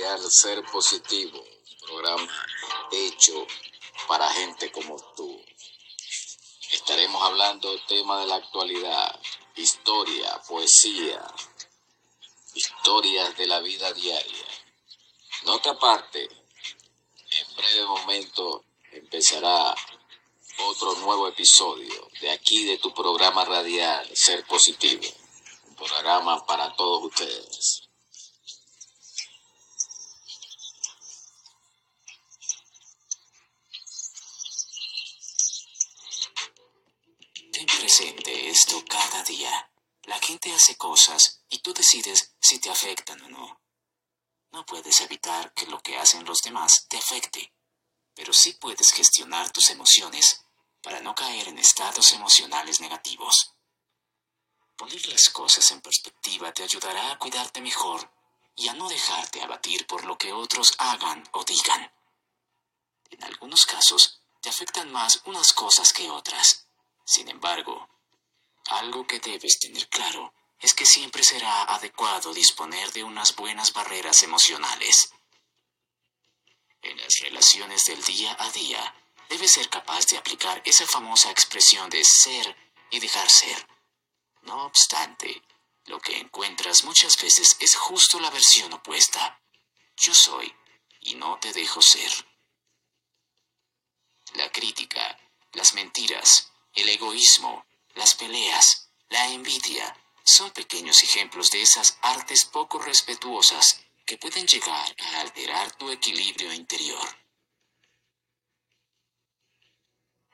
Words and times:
Ser 0.00 0.64
Positivo, 0.64 1.38
un 1.38 1.86
programa 1.86 2.46
hecho 2.90 3.46
para 4.08 4.26
gente 4.32 4.72
como 4.72 4.96
tú. 5.14 5.44
Estaremos 6.72 7.22
hablando 7.22 7.78
temas 7.86 8.20
de 8.20 8.26
la 8.28 8.36
actualidad, 8.36 9.20
historia, 9.56 10.40
poesía, 10.48 11.22
historias 12.54 13.36
de 13.36 13.46
la 13.46 13.60
vida 13.60 13.92
diaria. 13.92 14.46
No 15.44 15.60
te 15.60 15.68
aparte, 15.68 16.22
en 16.22 17.56
breve 17.56 17.84
momento 17.84 18.64
empezará 18.92 19.74
otro 20.64 20.94
nuevo 20.94 21.28
episodio 21.28 22.08
de 22.22 22.30
aquí 22.30 22.64
de 22.64 22.78
tu 22.78 22.94
programa 22.94 23.44
radial 23.44 24.10
Ser 24.14 24.46
Positivo, 24.46 25.06
un 25.68 25.74
programa 25.74 26.46
para 26.46 26.74
todos 26.74 27.04
ustedes. 27.04 27.79
Presente 37.90 38.48
esto 38.48 38.84
cada 38.88 39.24
día. 39.24 39.68
La 40.04 40.20
gente 40.20 40.54
hace 40.54 40.76
cosas 40.76 41.40
y 41.48 41.58
tú 41.58 41.74
decides 41.74 42.36
si 42.40 42.60
te 42.60 42.70
afectan 42.70 43.20
o 43.22 43.28
no. 43.28 43.60
No 44.52 44.64
puedes 44.64 45.00
evitar 45.00 45.52
que 45.54 45.66
lo 45.66 45.80
que 45.80 45.98
hacen 45.98 46.24
los 46.24 46.38
demás 46.38 46.86
te 46.88 46.98
afecte, 46.98 47.52
pero 48.14 48.32
sí 48.32 48.52
puedes 48.52 48.92
gestionar 48.92 49.50
tus 49.50 49.70
emociones 49.70 50.44
para 50.80 51.00
no 51.00 51.16
caer 51.16 51.48
en 51.48 51.58
estados 51.58 52.12
emocionales 52.12 52.80
negativos. 52.80 53.54
Poner 54.76 55.04
las 55.08 55.28
cosas 55.30 55.68
en 55.72 55.80
perspectiva 55.80 56.52
te 56.52 56.62
ayudará 56.62 57.10
a 57.10 57.18
cuidarte 57.18 57.60
mejor 57.60 58.08
y 58.54 58.68
a 58.68 58.74
no 58.74 58.88
dejarte 58.88 59.42
abatir 59.42 59.84
por 59.88 60.04
lo 60.04 60.16
que 60.16 60.32
otros 60.32 60.74
hagan 60.78 61.28
o 61.32 61.42
digan. 61.42 61.92
En 63.10 63.24
algunos 63.24 63.66
casos, 63.66 64.20
te 64.40 64.48
afectan 64.48 64.92
más 64.92 65.22
unas 65.24 65.52
cosas 65.52 65.92
que 65.92 66.08
otras. 66.08 66.69
Sin 67.10 67.28
embargo, 67.28 67.88
algo 68.66 69.04
que 69.04 69.18
debes 69.18 69.58
tener 69.58 69.88
claro 69.88 70.32
es 70.60 70.74
que 70.74 70.86
siempre 70.86 71.24
será 71.24 71.64
adecuado 71.64 72.32
disponer 72.32 72.92
de 72.92 73.02
unas 73.02 73.34
buenas 73.34 73.72
barreras 73.72 74.22
emocionales. 74.22 75.12
En 76.82 76.96
las 76.98 77.18
relaciones 77.18 77.82
del 77.82 78.00
día 78.04 78.36
a 78.38 78.48
día, 78.50 78.94
debes 79.28 79.50
ser 79.50 79.68
capaz 79.68 80.06
de 80.06 80.18
aplicar 80.18 80.62
esa 80.64 80.86
famosa 80.86 81.32
expresión 81.32 81.90
de 81.90 82.04
ser 82.04 82.56
y 82.90 83.00
dejar 83.00 83.28
ser. 83.28 83.66
No 84.42 84.66
obstante, 84.66 85.42
lo 85.86 85.98
que 85.98 86.16
encuentras 86.16 86.84
muchas 86.84 87.20
veces 87.20 87.56
es 87.58 87.74
justo 87.74 88.20
la 88.20 88.30
versión 88.30 88.72
opuesta. 88.72 89.42
Yo 89.96 90.14
soy 90.14 90.54
y 91.00 91.16
no 91.16 91.40
te 91.40 91.52
dejo 91.52 91.82
ser. 91.82 92.12
La 94.34 94.52
crítica, 94.52 95.18
las 95.54 95.74
mentiras, 95.74 96.49
el 96.74 96.88
egoísmo, 96.88 97.64
las 97.94 98.14
peleas, 98.14 98.90
la 99.08 99.26
envidia, 99.26 99.96
son 100.24 100.50
pequeños 100.52 101.02
ejemplos 101.02 101.50
de 101.50 101.62
esas 101.62 101.98
artes 102.02 102.44
poco 102.44 102.78
respetuosas 102.78 103.80
que 104.06 104.16
pueden 104.16 104.46
llegar 104.46 104.96
a 104.98 105.20
alterar 105.20 105.72
tu 105.76 105.90
equilibrio 105.90 106.52
interior. 106.52 107.08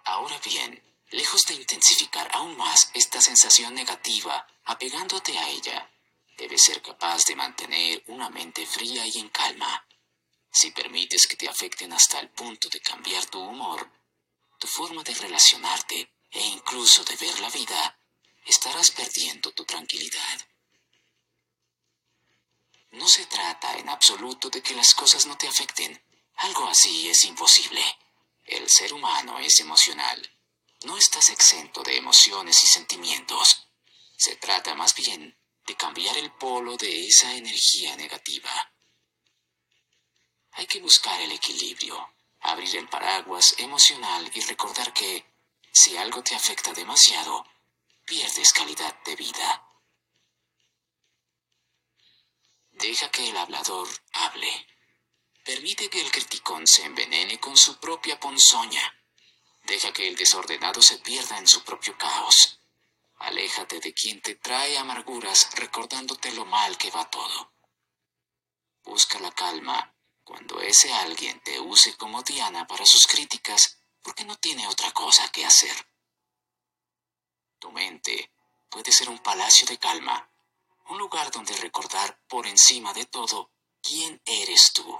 Ahora 0.04 0.38
bien, 0.38 0.82
lejos 1.10 1.42
de 1.46 1.54
intensificar 1.54 2.28
aún 2.32 2.56
más 2.56 2.90
esta 2.94 3.20
sensación 3.20 3.74
negativa, 3.74 4.46
apegándote 4.64 5.36
a 5.38 5.48
ella, 5.48 5.90
debes 6.36 6.62
ser 6.62 6.82
capaz 6.82 7.24
de 7.24 7.36
mantener 7.36 8.04
una 8.06 8.28
mente 8.30 8.66
fría 8.66 9.06
y 9.06 9.18
en 9.18 9.28
calma. 9.30 9.86
Si 10.50 10.70
permites 10.70 11.26
que 11.26 11.36
te 11.36 11.48
afecten 11.48 11.92
hasta 11.92 12.20
el 12.20 12.30
punto 12.30 12.68
de 12.68 12.80
cambiar 12.80 13.26
tu 13.26 13.40
humor, 13.40 13.90
tu 14.58 14.66
forma 14.66 15.02
de 15.02 15.14
relacionarte 15.14 16.15
e 16.30 16.40
incluso 16.40 17.04
de 17.04 17.16
ver 17.16 17.38
la 17.40 17.50
vida, 17.50 17.98
estarás 18.44 18.90
perdiendo 18.90 19.52
tu 19.52 19.64
tranquilidad. 19.64 20.46
No 22.92 23.08
se 23.08 23.26
trata 23.26 23.76
en 23.76 23.88
absoluto 23.88 24.48
de 24.48 24.62
que 24.62 24.74
las 24.74 24.94
cosas 24.94 25.26
no 25.26 25.36
te 25.36 25.48
afecten. 25.48 26.02
Algo 26.36 26.66
así 26.66 27.08
es 27.08 27.24
imposible. 27.24 27.82
El 28.44 28.68
ser 28.70 28.92
humano 28.92 29.38
es 29.38 29.60
emocional. 29.60 30.30
No 30.84 30.96
estás 30.96 31.28
exento 31.30 31.82
de 31.82 31.96
emociones 31.96 32.62
y 32.62 32.66
sentimientos. 32.68 33.68
Se 34.16 34.36
trata 34.36 34.74
más 34.74 34.94
bien 34.94 35.36
de 35.66 35.76
cambiar 35.76 36.16
el 36.16 36.32
polo 36.32 36.76
de 36.76 37.08
esa 37.08 37.34
energía 37.34 37.96
negativa. 37.96 38.72
Hay 40.52 40.66
que 40.66 40.80
buscar 40.80 41.20
el 41.20 41.32
equilibrio, 41.32 42.14
abrir 42.40 42.76
el 42.76 42.88
paraguas 42.88 43.54
emocional 43.58 44.30
y 44.32 44.40
recordar 44.40 44.92
que, 44.92 45.35
si 45.78 45.94
algo 45.98 46.22
te 46.22 46.34
afecta 46.34 46.72
demasiado, 46.72 47.44
pierdes 48.06 48.50
calidad 48.54 48.96
de 49.04 49.14
vida. 49.14 49.62
Deja 52.70 53.10
que 53.10 53.28
el 53.28 53.36
hablador 53.36 53.86
hable. 54.14 54.66
Permite 55.44 55.90
que 55.90 56.00
el 56.00 56.10
criticón 56.10 56.66
se 56.66 56.84
envenene 56.84 57.38
con 57.38 57.58
su 57.58 57.78
propia 57.78 58.18
ponzoña. 58.18 59.04
Deja 59.64 59.92
que 59.92 60.08
el 60.08 60.16
desordenado 60.16 60.80
se 60.80 60.96
pierda 60.98 61.36
en 61.36 61.46
su 61.46 61.62
propio 61.62 61.96
caos. 61.98 62.58
Aléjate 63.18 63.78
de 63.78 63.92
quien 63.92 64.22
te 64.22 64.36
trae 64.36 64.78
amarguras 64.78 65.50
recordándote 65.56 66.32
lo 66.32 66.46
mal 66.46 66.78
que 66.78 66.90
va 66.90 67.10
todo. 67.10 67.52
Busca 68.82 69.18
la 69.18 69.32
calma 69.32 69.94
cuando 70.24 70.58
ese 70.62 70.90
alguien 70.94 71.38
te 71.40 71.60
use 71.60 71.96
como 71.98 72.22
diana 72.22 72.66
para 72.66 72.86
sus 72.86 73.06
críticas 73.06 73.75
porque 74.06 74.24
no 74.24 74.36
tiene 74.36 74.68
otra 74.68 74.92
cosa 74.92 75.28
que 75.32 75.44
hacer. 75.44 75.74
Tu 77.58 77.72
mente 77.72 78.30
puede 78.68 78.92
ser 78.92 79.08
un 79.08 79.18
palacio 79.18 79.66
de 79.66 79.78
calma, 79.78 80.30
un 80.90 80.98
lugar 80.98 81.32
donde 81.32 81.56
recordar 81.56 82.16
por 82.28 82.46
encima 82.46 82.92
de 82.92 83.06
todo 83.06 83.50
quién 83.82 84.22
eres 84.24 84.72
tú. 84.72 84.96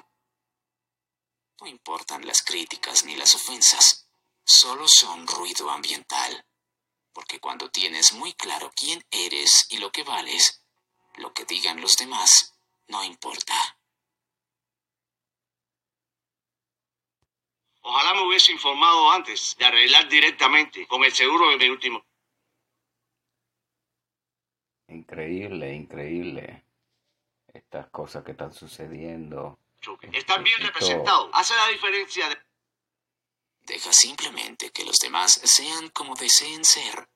No 1.60 1.68
importan 1.68 2.26
las 2.26 2.42
críticas 2.42 3.04
ni 3.04 3.14
las 3.14 3.36
ofensas, 3.36 4.08
solo 4.42 4.88
son 4.88 5.24
ruido 5.28 5.70
ambiental, 5.70 6.44
porque 7.12 7.38
cuando 7.38 7.70
tienes 7.70 8.12
muy 8.12 8.32
claro 8.32 8.72
quién 8.74 9.06
eres 9.12 9.66
y 9.68 9.78
lo 9.78 9.92
que 9.92 10.02
vales, 10.02 10.62
lo 11.14 11.32
que 11.32 11.44
digan 11.44 11.80
los 11.80 11.96
demás 11.96 12.54
no 12.88 13.04
importa. 13.04 13.75
Ojalá 17.88 18.14
me 18.14 18.26
hubiese 18.26 18.50
informado 18.50 19.12
antes 19.12 19.54
de 19.56 19.64
arreglar 19.64 20.08
directamente 20.08 20.88
con 20.88 21.04
el 21.04 21.12
seguro 21.14 21.50
de 21.50 21.56
mi 21.56 21.68
último. 21.68 22.04
Increíble, 24.88 25.72
increíble. 25.72 26.64
Estas 27.52 27.88
cosas 27.90 28.24
que 28.24 28.32
están 28.32 28.52
sucediendo. 28.52 29.60
Estar 30.12 30.42
bien 30.42 30.56
Esto- 30.60 30.66
representado 30.66 31.30
hace 31.32 31.54
la 31.54 31.68
diferencia 31.68 32.28
de... 32.28 32.36
Deja 33.60 33.92
simplemente 33.92 34.70
que 34.72 34.84
los 34.84 34.96
demás 34.98 35.40
sean 35.44 35.88
como 35.90 36.16
deseen 36.16 36.64
ser, 36.64 37.08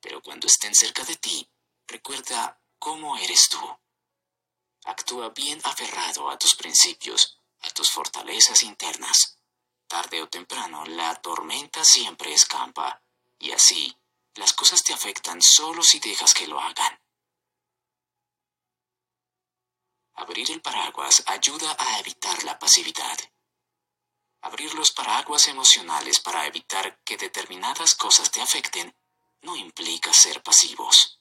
pero 0.00 0.20
cuando 0.20 0.46
estén 0.46 0.74
cerca 0.74 1.04
de 1.04 1.16
ti, 1.16 1.48
recuerda 1.86 2.60
cómo 2.78 3.16
eres 3.16 3.48
tú. 3.48 3.78
Actúa 4.84 5.30
bien 5.30 5.58
aferrado 5.64 6.28
a 6.30 6.36
tus 6.38 6.54
principios, 6.54 7.40
a 7.60 7.70
tus 7.70 7.90
fortalezas 7.90 8.62
internas. 8.62 9.37
Tarde 9.88 10.22
o 10.22 10.28
temprano, 10.28 10.84
la 10.84 11.14
tormenta 11.14 11.82
siempre 11.82 12.34
escampa, 12.34 13.02
y 13.38 13.52
así, 13.52 13.96
las 14.34 14.52
cosas 14.52 14.84
te 14.84 14.92
afectan 14.92 15.40
solo 15.40 15.82
si 15.82 15.98
dejas 15.98 16.34
que 16.34 16.46
lo 16.46 16.60
hagan. 16.60 17.00
Abrir 20.14 20.50
el 20.50 20.60
paraguas 20.60 21.22
ayuda 21.26 21.74
a 21.78 22.00
evitar 22.00 22.44
la 22.44 22.58
pasividad. 22.58 23.18
Abrir 24.42 24.74
los 24.74 24.92
paraguas 24.92 25.46
emocionales 25.48 26.20
para 26.20 26.46
evitar 26.46 27.02
que 27.02 27.16
determinadas 27.16 27.94
cosas 27.94 28.30
te 28.30 28.42
afecten 28.42 28.94
no 29.40 29.56
implica 29.56 30.12
ser 30.12 30.42
pasivos. 30.42 31.20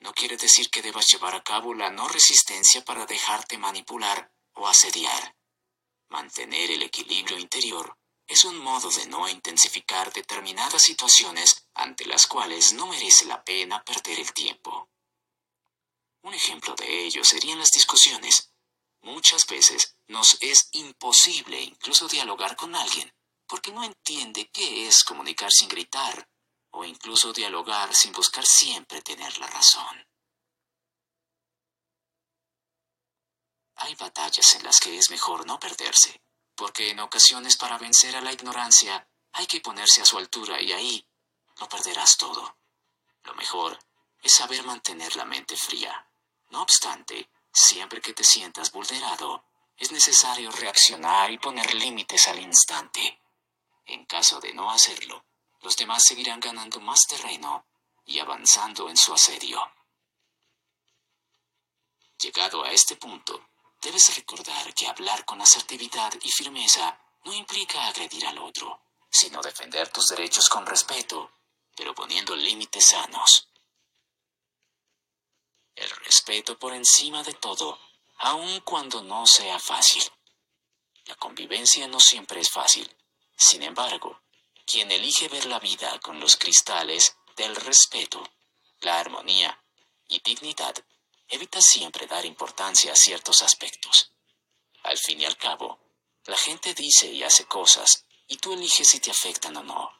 No 0.00 0.12
quiere 0.12 0.36
decir 0.36 0.68
que 0.68 0.82
debas 0.82 1.06
llevar 1.06 1.34
a 1.34 1.42
cabo 1.42 1.72
la 1.72 1.90
no 1.90 2.06
resistencia 2.06 2.84
para 2.84 3.06
dejarte 3.06 3.56
manipular 3.56 4.30
o 4.52 4.68
asediar. 4.68 5.37
Mantener 6.38 6.70
el 6.70 6.82
equilibrio 6.84 7.36
interior 7.36 7.98
es 8.24 8.44
un 8.44 8.58
modo 8.58 8.88
de 8.90 9.06
no 9.06 9.28
intensificar 9.28 10.12
determinadas 10.12 10.80
situaciones 10.80 11.66
ante 11.74 12.06
las 12.06 12.28
cuales 12.28 12.74
no 12.74 12.86
merece 12.86 13.24
la 13.24 13.42
pena 13.42 13.82
perder 13.82 14.20
el 14.20 14.32
tiempo. 14.32 14.88
Un 16.22 16.34
ejemplo 16.34 16.76
de 16.76 17.06
ello 17.06 17.24
serían 17.24 17.58
las 17.58 17.72
discusiones. 17.72 18.52
Muchas 19.00 19.48
veces 19.48 19.96
nos 20.06 20.38
es 20.40 20.68
imposible 20.70 21.60
incluso 21.60 22.06
dialogar 22.06 22.54
con 22.54 22.76
alguien 22.76 23.12
porque 23.48 23.72
no 23.72 23.82
entiende 23.82 24.48
qué 24.52 24.86
es 24.86 25.02
comunicar 25.02 25.50
sin 25.50 25.68
gritar 25.68 26.30
o 26.70 26.84
incluso 26.84 27.32
dialogar 27.32 27.92
sin 27.96 28.12
buscar 28.12 28.46
siempre 28.46 29.02
tener 29.02 29.36
la 29.38 29.48
razón. 29.48 30.06
Hay 33.74 33.96
batallas 33.96 34.54
en 34.54 34.62
las 34.62 34.78
que 34.78 34.96
es 34.96 35.10
mejor 35.10 35.44
no 35.44 35.58
perderse, 35.58 36.20
porque 36.58 36.90
en 36.90 36.98
ocasiones 36.98 37.56
para 37.56 37.78
vencer 37.78 38.16
a 38.16 38.20
la 38.20 38.32
ignorancia 38.32 39.08
hay 39.34 39.46
que 39.46 39.60
ponerse 39.60 40.02
a 40.02 40.04
su 40.04 40.18
altura 40.18 40.60
y 40.60 40.72
ahí 40.72 41.08
lo 41.60 41.68
perderás 41.68 42.16
todo. 42.16 42.58
Lo 43.22 43.34
mejor 43.36 43.78
es 44.20 44.32
saber 44.32 44.64
mantener 44.64 45.14
la 45.14 45.24
mente 45.24 45.56
fría. 45.56 46.10
No 46.50 46.62
obstante, 46.62 47.30
siempre 47.52 48.00
que 48.00 48.12
te 48.12 48.24
sientas 48.24 48.72
vulnerado, 48.72 49.44
es 49.76 49.92
necesario 49.92 50.50
reaccionar 50.50 51.30
y 51.30 51.38
poner 51.38 51.72
límites 51.74 52.26
al 52.26 52.40
instante. 52.40 53.22
En 53.84 54.04
caso 54.06 54.40
de 54.40 54.52
no 54.52 54.68
hacerlo, 54.68 55.26
los 55.60 55.76
demás 55.76 56.02
seguirán 56.04 56.40
ganando 56.40 56.80
más 56.80 57.06
terreno 57.08 57.66
y 58.04 58.18
avanzando 58.18 58.90
en 58.90 58.96
su 58.96 59.14
asedio. 59.14 59.62
Llegado 62.18 62.64
a 62.64 62.72
este 62.72 62.96
punto, 62.96 63.48
debes 63.80 64.14
recordar 64.16 64.74
que 64.74 64.86
hablar 64.86 65.24
con 65.24 65.40
asertividad 65.40 66.12
y 66.22 66.30
firmeza 66.30 66.98
no 67.24 67.32
implica 67.32 67.86
agredir 67.86 68.26
al 68.26 68.38
otro, 68.38 68.80
sino 69.10 69.42
defender 69.42 69.88
tus 69.90 70.06
derechos 70.06 70.48
con 70.48 70.66
respeto, 70.66 71.30
pero 71.76 71.94
poniendo 71.94 72.34
límites 72.34 72.86
sanos. 72.88 73.48
El 75.74 75.90
respeto 75.90 76.58
por 76.58 76.74
encima 76.74 77.22
de 77.22 77.34
todo, 77.34 77.78
aun 78.18 78.60
cuando 78.60 79.02
no 79.02 79.26
sea 79.26 79.58
fácil. 79.58 80.02
La 81.06 81.14
convivencia 81.14 81.86
no 81.86 82.00
siempre 82.00 82.40
es 82.40 82.50
fácil. 82.50 82.92
Sin 83.36 83.62
embargo, 83.62 84.20
quien 84.66 84.90
elige 84.90 85.28
ver 85.28 85.46
la 85.46 85.60
vida 85.60 85.98
con 86.00 86.18
los 86.18 86.36
cristales 86.36 87.16
del 87.36 87.54
respeto, 87.54 88.22
la 88.80 88.98
armonía 88.98 89.62
y 90.08 90.20
dignidad, 90.20 90.74
evita 91.28 91.60
siempre 91.60 92.06
dar 92.06 92.24
importancia 92.24 92.92
a 92.92 92.96
ciertos 92.96 93.42
aspectos. 93.42 94.12
Al 94.82 94.98
fin 94.98 95.20
y 95.20 95.24
al 95.24 95.36
cabo, 95.36 95.78
la 96.24 96.36
gente 96.36 96.74
dice 96.74 97.06
y 97.12 97.22
hace 97.22 97.44
cosas 97.46 98.04
y 98.26 98.36
tú 98.38 98.52
eliges 98.52 98.88
si 98.88 99.00
te 99.00 99.10
afectan 99.10 99.56
o 99.56 99.62
no. 99.62 99.90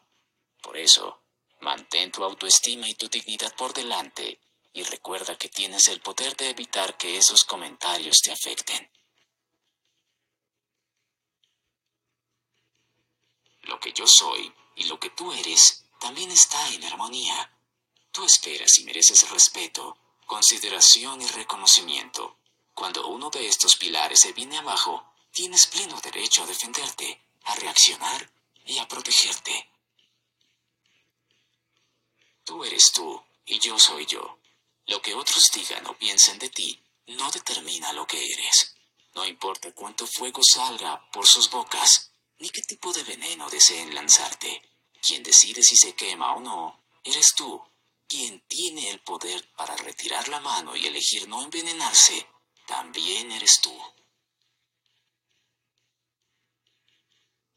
Por 0.63 0.77
eso, 0.77 1.23
mantén 1.61 2.11
tu 2.13 2.25
autoestima 2.25 2.89
y 2.89 2.95
tu 2.95 3.09
dignidad 3.09 3.55
por 3.57 3.73
delante 3.73 4.41
y 4.73 4.83
recuerda 4.83 5.37
que 5.37 5.49
tienes 5.49 5.89
el 5.89 6.01
poder 6.01 6.37
de 6.37 6.51
evitar 6.51 6.97
que 6.97 7.17
esos 7.17 7.45
comentarios 7.45 8.19
te 8.23 8.31
afecten. 8.31 8.91
Lo 13.63 13.79
que 13.81 13.93
yo 13.93 14.07
soy 14.07 14.53
y 14.77 14.85
lo 14.85 14.99
que 14.99 15.11
tú 15.11 15.33
eres 15.33 15.85
también 16.01 16.31
está 16.31 16.69
en 16.75 16.85
armonía. 16.85 17.53
Tú 18.13 18.25
esperas 18.25 18.79
y 18.79 18.85
mereces 18.85 19.29
respeto, 19.31 19.99
consideración 20.29 21.21
y 21.23 21.27
reconocimiento. 21.27 22.37
Cuando 22.75 23.09
uno 23.09 23.31
de 23.31 23.49
estos 23.49 23.77
pilares 23.77 24.21
se 24.21 24.33
viene 24.33 24.59
abajo, 24.59 25.15
tienes 25.33 25.67
pleno 25.67 25.99
derecho 26.01 26.45
a 26.45 26.47
defenderte, 26.47 27.21
a 27.45 27.57
reaccionar 27.57 28.31
y 28.67 28.79
a 28.79 28.87
protegerte. 28.87 29.71
Tú 32.45 32.63
eres 32.63 32.93
tú 32.93 33.21
y 33.47 33.59
yo 33.59 33.79
soy 33.79 34.05
yo. 34.07 34.39
Lo 34.87 35.01
que 35.01 35.15
otros 35.15 35.45
digan 35.53 35.87
o 35.87 35.97
piensen 35.97 36.39
de 36.39 36.51
ti 36.51 36.79
no 37.07 37.31
determina 37.31 37.93
lo 37.95 38.07
que 38.07 38.23
eres. 38.23 38.77
No 39.15 39.25
importa 39.25 39.73
cuánto 39.73 40.07
fuego 40.07 40.43
salga 40.45 41.11
por 41.11 41.27
sus 41.27 41.49
bocas, 41.51 42.11
ni 42.39 42.51
qué 42.51 42.61
tipo 42.63 42.93
de 42.93 43.03
veneno 43.03 43.49
deseen 43.49 43.95
lanzarte. 43.95 44.63
Quien 45.01 45.23
decide 45.23 45.63
si 45.63 45.77
se 45.77 45.95
quema 45.95 46.35
o 46.35 46.41
no, 46.41 46.81
eres 47.03 47.35
tú. 47.35 47.63
Quien 48.09 48.41
tiene 48.49 48.89
el 48.89 49.01
poder 49.01 49.47
para 49.55 49.77
retirar 49.77 50.29
la 50.29 50.41
mano 50.41 50.75
y 50.75 50.87
elegir 50.87 51.29
no 51.29 51.43
envenenarse, 51.43 52.27
también 52.67 53.31
eres 53.33 53.61
tú. 53.61 53.79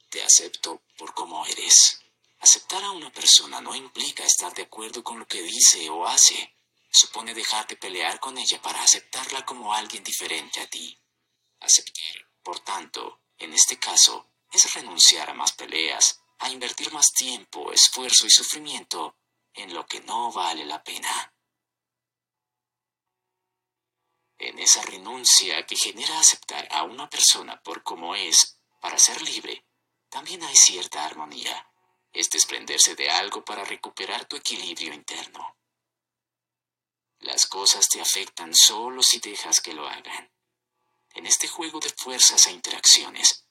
Te 0.10 0.22
acepto 0.22 0.82
por 0.98 1.14
como 1.14 1.46
eres. 1.46 2.02
Aceptar 2.42 2.84
a 2.84 2.92
una 2.92 3.10
persona 3.14 3.62
no 3.62 3.74
implica 3.74 4.26
estar 4.26 4.54
de 4.54 4.64
acuerdo 4.64 5.02
con 5.02 5.20
lo 5.20 5.26
que 5.26 5.42
dice 5.42 5.90
o 5.90 6.06
hace. 6.06 6.54
Supone 6.92 7.34
dejar 7.34 7.66
de 7.68 7.78
pelear 7.78 8.20
con 8.20 8.38
ella 8.38 8.62
para 8.62 8.84
aceptarla 8.84 9.46
como 9.46 9.74
alguien 9.74 10.04
diferente 10.04 10.60
a 10.60 10.70
ti. 10.70 11.00
Aceptar, 11.62 12.28
por 12.44 12.60
tanto, 12.60 13.22
en 13.38 13.54
este 13.54 13.80
caso, 13.80 14.28
es 14.52 14.74
renunciar 14.74 15.30
a 15.30 15.34
más 15.34 15.54
peleas, 15.54 16.20
a 16.40 16.50
invertir 16.50 16.92
más 16.92 17.14
tiempo, 17.14 17.72
esfuerzo 17.72 18.26
y 18.26 18.32
sufrimiento 18.32 19.16
en 19.54 19.74
lo 19.74 19.86
que 19.86 20.02
no 20.02 20.32
vale 20.32 20.66
la 20.66 20.84
pena. 20.84 21.34
En 24.38 24.58
esa 24.60 24.82
renuncia 24.82 25.66
que 25.66 25.76
genera 25.76 26.20
aceptar 26.20 26.68
a 26.72 26.84
una 26.84 27.10
persona 27.10 27.62
por 27.62 27.84
como 27.84 28.16
es, 28.16 28.58
para 28.80 28.98
ser 28.98 29.22
libre, 29.22 29.66
también 30.10 30.44
hay 30.44 30.56
cierta 30.56 31.06
armonía. 31.06 31.68
Es 32.12 32.30
desprenderse 32.30 32.96
de 32.96 33.10
algo 33.10 33.46
para 33.46 33.64
recuperar 33.64 34.26
tu 34.26 34.36
equilibrio 34.36 34.94
interno. 34.94 35.58
Las 37.20 37.46
cosas 37.46 37.88
te 37.88 38.02
afectan 38.02 38.54
solo 38.56 39.04
si 39.04 39.20
dejas 39.20 39.62
que 39.62 39.74
lo 39.74 39.88
hagan. 39.88 40.32
En 41.14 41.26
este 41.26 41.48
juego 41.48 41.80
de 41.80 41.90
fuerzas 41.90 42.48
e 42.48 42.52
interacciones, 42.52 43.46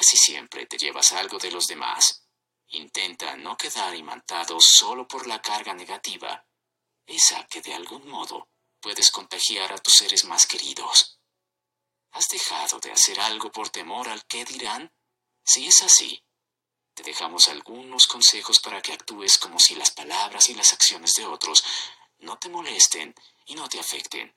Casi 0.00 0.16
siempre 0.16 0.64
te 0.66 0.78
llevas 0.78 1.12
algo 1.12 1.38
de 1.38 1.50
los 1.50 1.66
demás. 1.66 2.24
Intenta 2.70 3.36
no 3.36 3.56
quedar 3.56 3.94
imantado 3.94 4.58
solo 4.60 5.06
por 5.06 5.26
la 5.26 5.42
carga 5.42 5.74
negativa, 5.74 6.46
esa 7.06 7.46
que 7.46 7.60
de 7.60 7.74
algún 7.74 8.08
modo 8.08 8.48
puedes 8.80 9.10
contagiar 9.10 9.72
a 9.72 9.78
tus 9.78 9.94
seres 9.94 10.24
más 10.24 10.46
queridos. 10.46 11.18
¿Has 12.12 12.28
dejado 12.28 12.78
de 12.78 12.92
hacer 12.92 13.18
algo 13.20 13.50
por 13.50 13.70
temor 13.70 14.08
al 14.08 14.24
qué 14.26 14.44
dirán? 14.44 14.92
Si 15.44 15.66
es 15.66 15.82
así, 15.82 16.24
te 16.94 17.02
dejamos 17.02 17.48
algunos 17.48 18.06
consejos 18.06 18.60
para 18.60 18.80
que 18.80 18.92
actúes 18.92 19.38
como 19.38 19.58
si 19.58 19.74
las 19.74 19.90
palabras 19.90 20.48
y 20.48 20.54
las 20.54 20.72
acciones 20.72 21.14
de 21.14 21.26
otros 21.26 21.64
no 22.18 22.38
te 22.38 22.48
molesten 22.48 23.14
y 23.46 23.54
no 23.54 23.68
te 23.68 23.80
afecten. 23.80 24.36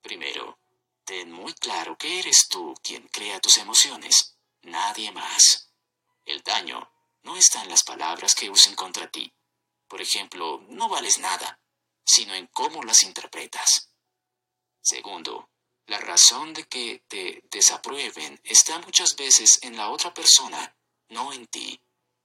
Primero, 0.00 0.58
Ten 1.04 1.32
muy 1.32 1.52
claro 1.54 1.98
que 1.98 2.20
eres 2.20 2.48
tú 2.48 2.74
quien 2.80 3.08
crea 3.08 3.40
tus 3.40 3.56
emociones, 3.58 4.31
nadie 4.62 5.12
más. 5.12 5.72
El 6.24 6.42
daño 6.42 6.90
no 7.22 7.36
está 7.36 7.62
en 7.62 7.70
las 7.70 7.84
palabras 7.84 8.34
que 8.34 8.50
usen 8.50 8.74
contra 8.74 9.10
ti. 9.10 9.32
Por 9.88 10.00
ejemplo, 10.00 10.64
no 10.68 10.88
vales 10.88 11.18
nada, 11.18 11.60
sino 12.04 12.34
en 12.34 12.46
cómo 12.48 12.82
las 12.82 13.02
interpretas. 13.02 13.90
Segundo, 14.80 15.50
la 15.86 15.98
razón 15.98 16.52
de 16.52 16.64
que 16.64 17.04
te 17.08 17.44
desaprueben 17.50 18.40
está 18.44 18.78
muchas 18.78 19.16
veces 19.16 19.58
en 19.62 19.76
la 19.76 19.90
otra 19.90 20.12
persona, 20.14 20.76
no 21.08 21.32
en 21.32 21.46
ti. 21.46 21.80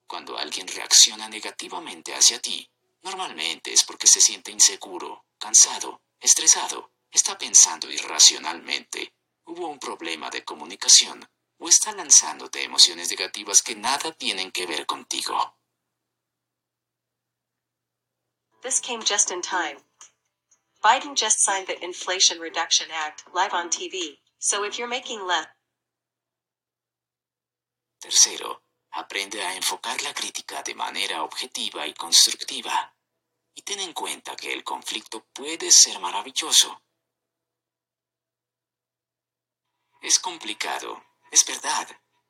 Cuando 0.08 0.38
alguien 0.38 0.68
reacciona 0.68 1.28
negativamente 1.28 2.16
hacia 2.16 2.42
ti, 2.42 2.70
normalmente 3.02 3.74
es 3.74 3.84
porque 3.84 4.08
se 4.08 4.22
siente 4.22 4.52
inseguro, 4.52 5.26
cansado, 5.38 6.02
estresado 6.20 6.92
está 7.12 7.38
pensando 7.38 7.90
irracionalmente, 7.90 9.14
hubo 9.46 9.68
un 9.68 9.80
problema 9.80 10.30
de 10.30 10.44
comunicación 10.44 11.28
o 11.60 11.68
está 11.68 11.92
lanzándote 11.92 12.64
emociones 12.64 13.10
negativas 13.10 13.62
que 13.62 13.76
nada 13.76 14.12
tienen 14.12 14.52
que 14.52 14.66
ver 14.66 14.86
contigo. 14.86 15.56
This 18.62 18.80
came 18.80 19.02
just 19.02 19.32
in 19.32 19.42
time. 19.42 19.78
Biden 20.84 21.16
just 21.16 21.40
signed 21.40 21.68
the 21.68 21.84
Inflation 21.84 22.40
Reduction 22.40 22.88
Act 22.92 23.24
live 23.34 23.54
on 23.54 23.70
TV, 23.70 24.20
so 24.40 24.64
if 24.64 24.78
you're 24.78 24.90
making 24.90 25.26
less. 25.26 25.48
Tercero, 28.00 28.64
aprende 28.92 29.42
a 29.42 29.56
enfocar 29.56 30.02
la 30.04 30.14
crítica 30.14 30.62
de 30.64 30.76
manera 30.76 31.24
objetiva 31.24 31.88
y 31.88 31.94
constructiva. 31.94 32.94
Y 33.56 33.64
ten 33.64 33.80
en 33.80 33.94
cuenta 33.94 34.36
que 34.36 34.54
el 34.54 34.64
conflicto 34.64 35.26
puede 35.34 35.72
ser 35.72 36.00
maravilloso, 36.00 36.80
Es 40.02 40.20
complicado, 40.20 41.04
es 41.32 41.46
verdad, 41.46 41.88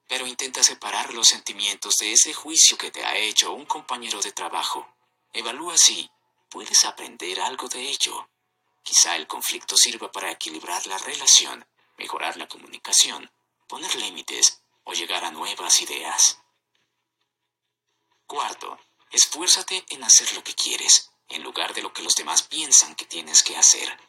pero 0.07 0.25
intenta 0.25 0.63
separar 0.63 1.13
los 1.13 1.27
sentimientos 1.27 1.95
de 1.95 2.13
ese 2.13 2.33
juicio 2.33 2.77
que 2.77 2.91
te 2.91 3.03
ha 3.03 3.17
hecho 3.17 3.53
un 3.53 3.65
compañero 3.65 4.21
de 4.21 4.31
trabajo. 4.31 4.87
Evalúa 5.33 5.77
si 5.77 6.09
puedes 6.49 6.83
aprender 6.85 7.39
algo 7.41 7.67
de 7.67 7.81
ello. 7.81 8.29
Quizá 8.83 9.15
el 9.17 9.27
conflicto 9.27 9.75
sirva 9.75 10.11
para 10.11 10.31
equilibrar 10.31 10.85
la 10.87 10.97
relación, 10.97 11.65
mejorar 11.97 12.37
la 12.37 12.47
comunicación, 12.47 13.29
poner 13.67 13.93
límites 13.95 14.61
o 14.85 14.93
llegar 14.93 15.25
a 15.25 15.31
nuevas 15.31 15.81
ideas. 15.81 16.39
Cuarto, 18.25 18.79
esfuérzate 19.11 19.85
en 19.89 20.03
hacer 20.03 20.33
lo 20.33 20.43
que 20.43 20.55
quieres, 20.55 21.11
en 21.27 21.43
lugar 21.43 21.73
de 21.73 21.81
lo 21.81 21.91
que 21.91 22.01
los 22.01 22.15
demás 22.15 22.43
piensan 22.43 22.95
que 22.95 23.05
tienes 23.05 23.43
que 23.43 23.57
hacer. 23.57 23.99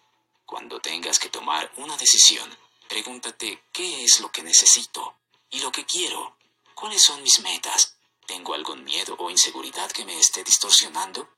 Cuando 0.47 0.81
tengas 0.81 1.19
que 1.19 1.29
tomar 1.29 1.73
una 1.77 1.97
decisión, 1.97 2.57
Pregúntate 2.89 3.65
qué 3.73 4.05
es 4.05 4.21
lo 4.21 4.33
que 4.33 4.43
necesito 4.43 5.19
y 5.51 5.61
lo 5.61 5.71
que 5.71 5.85
quiero. 5.85 6.37
¿Cuáles 6.75 7.03
son 7.03 7.23
mis 7.23 7.41
metas? 7.41 7.97
¿Tengo 8.27 8.55
algún 8.55 8.83
miedo 8.85 9.15
o 9.19 9.31
inseguridad 9.31 9.91
que 9.91 10.05
me 10.05 10.19
esté 10.19 10.43
distorsionando? 10.43 11.29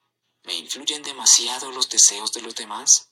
¿Me 0.44 0.54
influyen 0.54 1.02
demasiado 1.02 1.70
los 1.72 1.88
deseos 1.88 2.32
de 2.32 2.42
los 2.42 2.54
demás? 2.54 3.10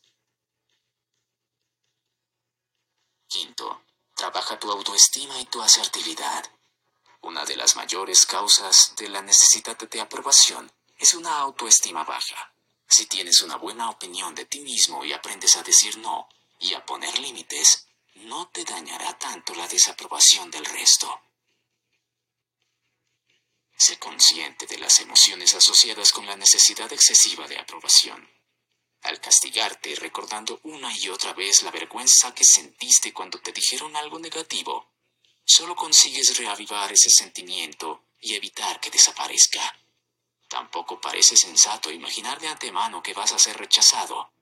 Quinto, 3.26 3.83
trabaja 4.14 4.59
tu 4.59 4.71
autoestima 4.71 5.40
y 5.40 5.45
tu 5.47 5.61
asertividad. 5.61 6.50
Una 7.23 7.45
de 7.45 7.57
las 7.57 7.75
mayores 7.75 8.25
causas 8.25 8.95
de 8.97 9.09
la 9.09 9.21
necesidad 9.21 9.76
de 9.76 10.00
aprobación 10.00 10.73
es 10.97 11.12
una 11.12 11.38
autoestima 11.38 12.04
baja. 12.04 12.52
Si 12.88 13.07
tienes 13.07 13.40
una 13.40 13.57
buena 13.57 13.90
opinión 13.90 14.35
de 14.35 14.47
ti 14.47 14.61
mismo 14.61 15.04
y 15.04 15.12
aprendes 15.12 15.57
a 15.57 15.62
decir 15.62 15.99
no 15.99 16.28
y 16.61 16.75
a 16.75 16.87
poner 16.87 17.18
límites, 17.18 17.88
no 18.25 18.48
te 18.48 18.64
dañará 18.64 19.16
tanto 19.18 19.54
la 19.54 19.68
desaprobación 19.68 20.50
del 20.50 20.64
resto. 20.64 21.20
Sé 23.76 23.98
consciente 23.98 24.66
de 24.66 24.78
las 24.78 24.98
emociones 24.98 25.54
asociadas 25.54 26.12
con 26.12 26.26
la 26.26 26.37
necesidad 26.37 26.92
excesiva 26.92 27.46
de 27.46 27.58
aprobación. 27.58 28.28
Al 29.02 29.20
castigarte 29.20 29.94
recordando 29.94 30.58
una 30.64 30.92
y 30.98 31.08
otra 31.08 31.32
vez 31.32 31.62
la 31.62 31.70
vergüenza 31.70 32.34
que 32.34 32.44
sentiste 32.44 33.12
cuando 33.12 33.38
te 33.40 33.52
dijeron 33.52 33.94
algo 33.94 34.18
negativo, 34.18 34.90
solo 35.44 35.76
consigues 35.76 36.37
reavivar 36.37 36.92
ese 36.92 37.10
sentimiento 37.10 38.02
y 38.20 38.34
evitar 38.34 38.80
que 38.80 38.90
desaparezca. 38.90 39.78
Tampoco 40.48 41.00
parece 41.00 41.37
sensato 41.37 41.92
imaginar 41.92 42.40
de 42.40 42.48
antemano 42.48 43.02
que 43.02 43.14
vas 43.14 43.32
a 43.32 43.38
ser 43.38 43.56
rechazado. 43.56 44.32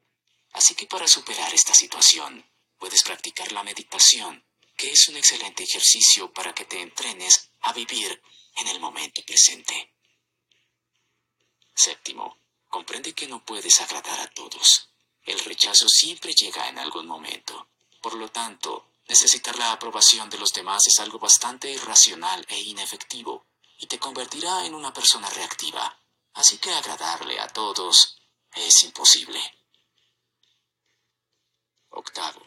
Así 0.52 0.74
que 0.74 0.86
para 0.86 1.06
superar 1.06 1.52
esta 1.52 1.74
situación, 1.74 2.42
puedes 2.78 3.02
practicar 3.02 3.52
la 3.52 3.62
meditación, 3.62 4.44
que 4.76 4.90
es 4.92 5.08
un 5.08 5.16
excelente 5.16 5.64
ejercicio 5.64 6.32
para 6.32 6.54
que 6.54 6.64
te 6.64 6.80
entrenes 6.80 7.50
a 7.62 7.72
vivir 7.72 8.22
en 8.56 8.68
el 8.68 8.80
momento 8.80 9.22
presente. 9.24 9.94
Séptimo, 11.74 12.38
comprende 12.68 13.14
que 13.14 13.28
no 13.28 13.44
puedes 13.44 13.80
agradar 13.80 14.20
a 14.20 14.28
todos. 14.28 14.88
El 15.24 15.38
rechazo 15.40 15.88
siempre 15.88 16.34
llega 16.34 16.68
en 16.68 16.78
algún 16.78 17.06
momento. 17.06 17.68
Por 18.00 18.14
lo 18.14 18.30
tanto, 18.30 18.92
necesitar 19.08 19.56
la 19.56 19.72
aprobación 19.72 20.30
de 20.30 20.38
los 20.38 20.52
demás 20.52 20.82
es 20.86 21.00
algo 21.00 21.18
bastante 21.18 21.70
irracional 21.70 22.44
e 22.48 22.60
inefectivo, 22.60 23.46
y 23.78 23.86
te 23.86 23.98
convertirá 23.98 24.64
en 24.64 24.74
una 24.74 24.92
persona 24.92 25.28
reactiva. 25.30 25.98
Así 26.34 26.58
que 26.58 26.70
agradarle 26.70 27.40
a 27.40 27.48
todos 27.48 28.18
es 28.54 28.82
imposible. 28.84 29.40
Octavo, 31.90 32.45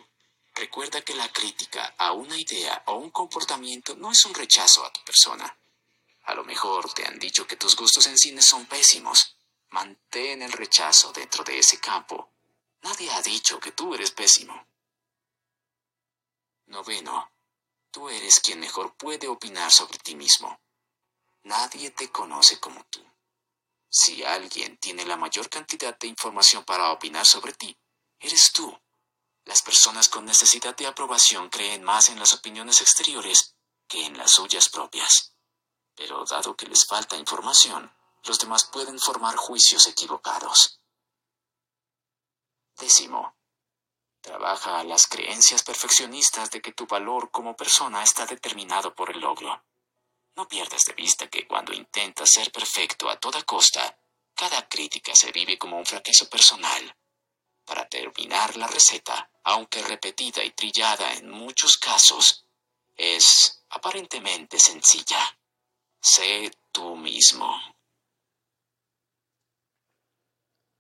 recuerda 0.60 1.02
que 1.02 1.16
la 1.16 1.32
crítica 1.32 1.96
a 1.98 2.12
una 2.12 2.38
idea 2.38 2.84
o 2.88 2.96
un 2.96 3.12
comportamiento 3.12 3.96
no 3.96 4.12
es 4.12 4.26
un 4.26 4.34
rechazo 4.34 4.86
a 4.86 4.92
tu 4.92 5.02
persona. 5.06 5.58
A 6.24 6.34
lo 6.36 6.44
mejor 6.44 6.94
te 6.94 7.08
han 7.08 7.18
dicho 7.18 7.48
que 7.48 7.56
tus 7.56 7.76
gustos 7.76 8.06
en 8.08 8.18
cine 8.18 8.42
son 8.42 8.66
pésimos. 8.66 9.38
Mantén 9.70 10.42
el 10.42 10.52
rechazo 10.52 11.14
dentro 11.14 11.44
de 11.44 11.60
ese 11.60 11.80
campo. 11.80 12.34
Nadie 12.82 13.10
ha 13.12 13.22
dicho 13.22 13.60
que 13.60 13.72
tú 13.72 13.96
eres 13.96 14.12
pésimo. 14.12 14.68
Noveno, 16.68 17.32
tú 17.90 18.10
eres 18.10 18.40
quien 18.42 18.60
mejor 18.60 18.96
puede 18.96 19.28
opinar 19.28 19.72
sobre 19.72 19.98
ti 20.00 20.16
mismo. 20.16 20.60
Nadie 21.44 21.92
te 21.92 22.12
conoce 22.12 22.60
como 22.60 22.84
tú. 22.86 23.04
Si 23.90 24.24
alguien 24.24 24.78
tiene 24.78 25.06
la 25.06 25.18
mayor 25.18 25.50
cantidad 25.50 25.98
de 25.98 26.08
información 26.08 26.64
para 26.66 26.92
opinar 26.92 27.26
sobre 27.26 27.54
ti, 27.54 27.76
eres 28.20 28.52
tú. 28.52 28.78
Las 29.50 29.64
personas 29.64 30.10
con 30.10 30.26
necesidad 30.26 30.76
de 30.76 30.86
aprobación 30.86 31.50
creen 31.50 31.84
más 31.84 32.10
en 32.10 32.20
las 32.20 32.34
opiniones 32.34 32.82
exteriores 32.82 33.56
que 33.88 34.06
en 34.06 34.16
las 34.16 34.34
suyas 34.34 34.70
propias. 34.70 35.34
Pero 35.96 36.24
dado 36.24 36.56
que 36.56 36.68
les 36.68 36.86
falta 36.86 37.18
información, 37.18 37.92
los 38.26 38.38
demás 38.38 38.66
pueden 38.66 39.00
formar 39.00 39.36
juicios 39.38 39.88
equivocados. 39.88 40.80
Décimo. 42.78 43.36
Trabaja 44.22 44.82
a 44.82 44.84
las 44.84 45.08
creencias 45.08 45.64
perfeccionistas 45.64 46.52
de 46.52 46.62
que 46.62 46.74
tu 46.74 46.86
valor 46.86 47.32
como 47.32 47.56
persona 47.56 48.04
está 48.04 48.28
determinado 48.28 48.94
por 48.94 49.10
el 49.10 49.20
logro. 49.20 49.66
No 50.36 50.48
pierdas 50.48 50.84
de 50.86 50.94
vista 50.94 51.28
que 51.28 51.48
cuando 51.48 51.74
intentas 51.74 52.30
ser 52.30 52.52
perfecto 52.52 53.10
a 53.10 53.20
toda 53.20 53.42
costa, 53.42 54.00
cada 54.36 54.70
crítica 54.70 55.16
se 55.16 55.32
vive 55.32 55.58
como 55.58 55.80
un 55.80 55.88
fracaso 55.88 56.30
personal. 56.30 56.96
La 58.28 58.68
receta, 58.68 59.30
aunque 59.44 59.82
repetida 59.84 60.44
y 60.44 60.52
trillada 60.52 61.14
en 61.14 61.30
muchos 61.30 61.78
casos, 61.78 62.46
es 62.98 63.64
aparentemente 63.70 64.60
sencilla. 64.60 65.20
Sé 66.02 66.52
tú 66.72 66.98
mismo. 66.98 67.50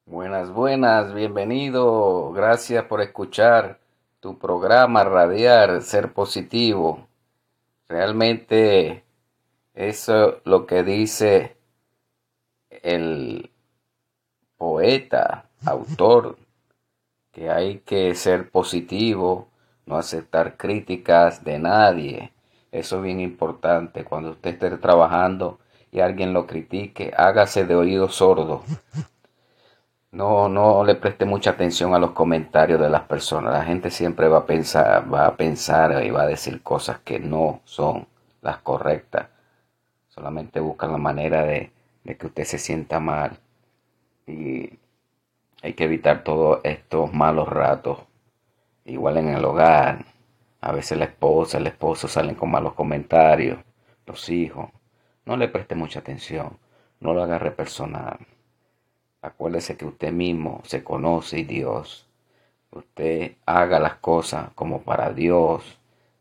Buenas, 0.05 0.51
buenas, 0.51 1.13
bienvenido. 1.13 2.31
Gracias 2.33 2.83
por 2.85 3.01
escuchar 3.01 3.79
tu 4.19 4.37
programa 4.37 5.05
Radiar, 5.05 5.81
Ser 5.81 6.11
Positivo. 6.11 7.07
Realmente 7.87 9.05
eso 9.73 10.37
es 10.37 10.41
lo 10.43 10.65
que 10.65 10.83
dice 10.83 11.57
el 12.69 13.49
poeta, 14.57 15.49
autor, 15.65 16.37
que 17.31 17.49
hay 17.49 17.79
que 17.79 18.15
ser 18.15 18.49
positivo, 18.49 19.49
no 19.85 19.97
aceptar 19.97 20.57
críticas 20.57 21.43
de 21.43 21.59
nadie. 21.59 22.31
Eso 22.71 22.97
es 22.97 23.03
bien 23.03 23.19
importante. 23.19 24.03
Cuando 24.03 24.31
usted 24.31 24.51
esté 24.51 24.69
trabajando 24.77 25.59
y 25.91 25.99
alguien 26.01 26.33
lo 26.33 26.45
critique, 26.47 27.11
hágase 27.17 27.65
de 27.65 27.75
oído 27.75 28.09
sordo. 28.09 28.63
No, 30.11 30.49
no 30.49 30.83
le 30.83 30.95
preste 30.95 31.25
mucha 31.25 31.51
atención 31.51 31.93
a 31.93 31.99
los 31.99 32.11
comentarios 32.11 32.79
de 32.81 32.89
las 32.89 33.03
personas. 33.03 33.53
La 33.53 33.63
gente 33.63 33.91
siempre 33.91 34.27
va 34.27 34.39
a 34.39 34.45
pensar, 34.45 35.13
va 35.13 35.27
a 35.27 35.37
pensar 35.37 36.03
y 36.03 36.09
va 36.09 36.23
a 36.23 36.27
decir 36.27 36.63
cosas 36.63 36.99
que 36.99 37.19
no 37.19 37.61
son 37.63 38.07
las 38.41 38.57
correctas. 38.57 39.27
Solamente 40.07 40.59
buscan 40.59 40.91
la 40.91 40.97
manera 40.97 41.43
de, 41.43 41.71
de 42.03 42.17
que 42.17 42.27
usted 42.27 42.43
se 42.45 42.57
sienta 42.57 42.99
mal. 42.99 43.37
Y 44.25 44.79
hay 45.61 45.73
que 45.73 45.83
evitar 45.83 46.23
todos 46.23 46.61
estos 46.63 47.13
malos 47.13 47.47
ratos. 47.49 47.99
Igual 48.85 49.17
en 49.17 49.29
el 49.29 49.43
hogar. 49.43 50.05
A 50.61 50.71
veces 50.71 50.97
la 50.97 51.05
esposa, 51.05 51.57
el 51.57 51.67
esposo 51.67 52.07
salen 52.07 52.35
con 52.35 52.51
malos 52.51 52.73
comentarios. 52.73 53.59
Los 54.05 54.29
hijos. 54.29 54.69
No 55.25 55.37
le 55.37 55.49
preste 55.49 55.75
mucha 55.75 55.99
atención. 55.99 56.57
No 56.99 57.13
lo 57.13 57.23
agarre 57.23 57.51
personal. 57.51 58.19
Acuérdese 59.21 59.75
que 59.75 59.85
usted 59.85 60.13
mismo 60.13 60.61
se 60.63 60.83
conoce 60.83 61.39
y 61.39 61.43
Dios. 61.43 62.07
Usted 62.71 63.33
haga 63.45 63.79
las 63.79 63.95
cosas 63.95 64.51
como 64.55 64.81
para 64.81 65.11
Dios. 65.11 65.77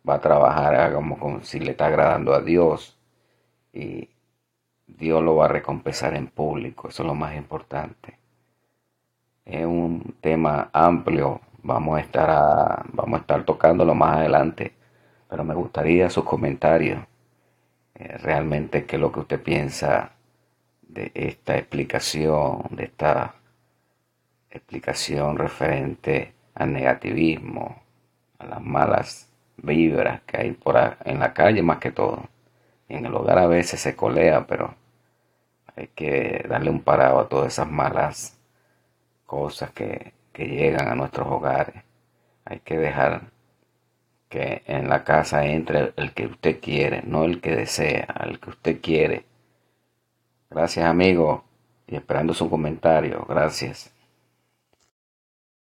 Va 0.09 0.15
a 0.15 0.21
trabajar 0.21 0.75
haga 0.75 0.97
como 0.97 1.41
si 1.43 1.61
le 1.61 1.73
está 1.73 1.87
agradando 1.87 2.35
a 2.35 2.41
Dios. 2.43 2.99
Y 3.73 4.09
Dios 4.87 5.23
lo 5.23 5.37
va 5.37 5.45
a 5.45 5.49
recompensar 5.49 6.15
en 6.15 6.27
público. 6.27 6.89
Eso 6.89 7.03
es 7.03 7.07
lo 7.07 7.15
más 7.15 7.37
importante. 7.37 8.19
Es 9.49 9.65
un 9.65 10.15
tema 10.21 10.69
amplio. 10.75 11.41
Vamos 11.63 11.97
a 11.99 12.01
estar, 12.03 12.85
vamos 12.93 13.19
a 13.19 13.21
estar 13.23 13.45
tocándolo 13.45 13.95
más 13.95 14.19
adelante. 14.19 14.75
Pero 15.29 15.43
me 15.43 15.55
gustaría 15.55 16.11
sus 16.11 16.25
comentarios. 16.25 17.01
Eh, 17.95 18.19
realmente 18.19 18.85
qué 18.85 18.97
es 18.97 19.03
lo 19.03 19.11
que 19.11 19.21
usted 19.21 19.43
piensa 19.43 20.13
de 20.83 21.11
esta 21.15 21.57
explicación, 21.57 22.65
de 22.71 22.85
esta 22.85 23.35
explicación 24.51 25.39
referente 25.39 26.35
al 26.55 26.73
negativismo, 26.73 27.83
a 28.39 28.47
las 28.47 28.63
malas 28.63 29.31
vibras 29.57 30.21
que 30.27 30.37
hay 30.39 30.53
por 30.53 30.77
en 31.05 31.21
la 31.21 31.33
calle 31.35 31.63
más 31.63 31.79
que 31.79 31.91
todo. 31.93 32.29
en 32.89 33.07
el 33.07 33.15
hogar 33.15 33.39
a 33.39 33.47
veces 33.47 33.81
se 33.81 33.97
colea, 33.97 34.47
pero 34.47 34.75
hay 35.77 35.89
que 35.89 36.45
darle 36.49 36.71
un 36.71 36.81
parado 36.83 37.21
a 37.21 37.29
todas 37.29 37.49
esas 37.55 37.71
malas 37.71 38.38
cosas 39.29 39.71
que, 39.71 40.15
que 40.33 40.49
llegan 40.49 40.89
a 40.89 40.97
nuestros 40.97 41.29
hogares. 41.29 41.85
Hay 42.45 42.61
que 42.61 42.79
dejar 42.79 43.31
que 44.29 44.63
en 44.67 44.89
la 44.89 45.05
casa 45.05 45.47
entre 45.47 45.93
el 45.97 46.13
que 46.15 46.27
usted 46.27 46.61
quiere, 46.61 47.03
no 47.07 47.25
el 47.25 47.41
que 47.41 47.55
desea, 47.55 48.09
el 48.25 48.41
que 48.41 48.51
usted 48.51 48.81
quiere 48.81 49.29
Gracias 50.51 50.87
amigo 50.87 51.45
y 51.87 51.97
esperando 51.97 52.33
su 52.33 52.49
comentario. 52.49 53.25
Gracias. 53.29 53.93